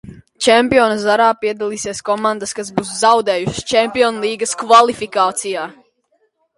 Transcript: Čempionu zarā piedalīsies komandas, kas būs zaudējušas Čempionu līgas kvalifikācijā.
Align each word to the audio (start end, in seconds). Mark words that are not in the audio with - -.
Čempionu 0.43 0.95
zarā 1.03 1.27
piedalīsies 1.41 2.01
komandas, 2.09 2.55
kas 2.61 2.73
būs 2.81 2.97
zaudējušas 3.05 3.71
Čempionu 3.75 4.27
līgas 4.27 4.59
kvalifikācijā. 4.67 5.73